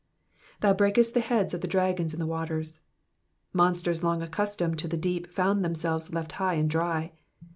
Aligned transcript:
'^Thou 0.63 0.75
hrakeHt 0.77 1.13
the 1.13 1.19
heads 1.19 1.53
of 1.53 1.61
the 1.61 1.67
dragons 1.67 2.11
in 2.11 2.19
the 2.19 2.25
waters."*^ 2.25 2.79
Monsters 3.53 4.01
long 4.01 4.23
accustomed 4.23 4.79
to 4.79 4.87
the 4.87 4.97
deep 4.97 5.27
found 5.27 5.63
themselves 5.63 6.11
left 6.11 6.31
high 6.41 6.55
and 6.55 6.71
dry. 6.71 7.11